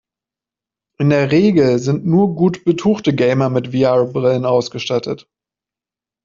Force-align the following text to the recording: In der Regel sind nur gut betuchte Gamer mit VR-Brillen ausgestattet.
In 0.97 1.11
der 1.11 1.31
Regel 1.31 1.77
sind 1.77 2.07
nur 2.07 2.33
gut 2.35 2.65
betuchte 2.65 3.13
Gamer 3.13 3.51
mit 3.51 3.67
VR-Brillen 3.67 4.45
ausgestattet. 4.45 5.29